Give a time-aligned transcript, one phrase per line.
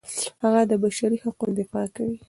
[0.43, 2.17] هغه د بشري حقونو دفاع کوي.